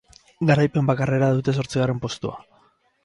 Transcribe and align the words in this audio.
Garaipen 0.51 0.87
bakarrera 0.91 1.29
dute 1.35 1.55
zortzigarren 1.59 2.01
postua. 2.07 2.45